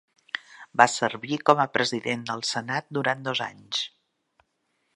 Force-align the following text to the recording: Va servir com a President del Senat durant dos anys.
Va 0.81 0.85
servir 0.93 1.37
com 1.49 1.61
a 1.63 1.67
President 1.75 2.23
del 2.31 2.43
Senat 2.53 2.89
durant 2.99 3.21
dos 3.29 3.43
anys. 3.49 3.83